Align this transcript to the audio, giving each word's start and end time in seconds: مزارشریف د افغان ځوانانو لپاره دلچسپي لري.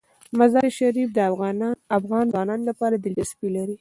مزارشریف 0.39 1.09
د 1.13 1.19
افغان 1.97 2.25
ځوانانو 2.33 2.63
لپاره 2.69 2.95
دلچسپي 2.97 3.49
لري. 3.55 3.69